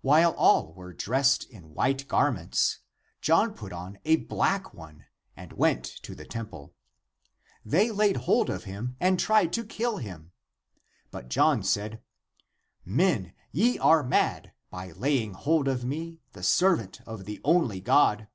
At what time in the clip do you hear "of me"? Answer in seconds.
15.68-16.18